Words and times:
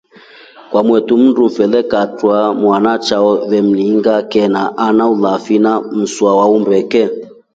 Kwamotu 0.69 1.11
mndumfele 1.21 1.77
akaatra 1.83 2.37
mwana 2.61 2.91
chao 3.05 3.31
vemningia 3.49 4.15
ken 4.31 4.53
ana 4.85 5.03
ulavi 5.13 5.57
na 5.63 5.71
mswa 6.01 6.31
wa 6.39 6.45
umbeke. 6.55 7.03